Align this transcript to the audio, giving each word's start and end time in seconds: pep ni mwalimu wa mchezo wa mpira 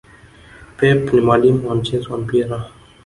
pep 0.77 1.11
ni 1.13 1.21
mwalimu 1.21 1.69
wa 1.69 1.75
mchezo 1.75 2.11
wa 2.13 2.17
mpira 2.19 2.65